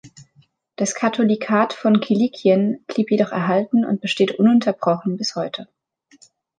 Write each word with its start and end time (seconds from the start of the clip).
Das 0.77 0.95
Katholikat 0.95 1.73
von 1.73 1.99
Kilikien 1.99 2.83
blieb 2.87 3.11
jedoch 3.11 3.31
erhalten 3.31 3.85
und 3.85 4.01
besteht 4.01 4.39
ununterbrochen 4.39 5.15
bis 5.15 5.35
heute. 5.35 5.67